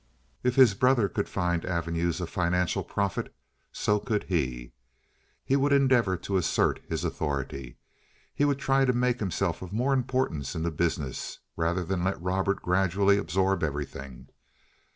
[0.41, 3.35] If his brother could find avenues of financial profit,
[3.71, 4.73] so could he.
[5.45, 7.75] He would endeavor to assert his authority—he
[8.43, 12.63] would try to make himself of more importance in the business, rather than let Robert
[12.63, 14.29] gradually absorb everything.